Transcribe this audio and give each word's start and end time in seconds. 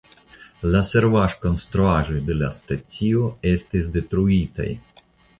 La 0.75 0.79
servaĵokonstruaĵoj 0.91 2.17
de 2.29 2.37
la 2.39 2.49
stacio 2.55 3.27
estis 3.51 3.91
detruitaj. 3.99 4.67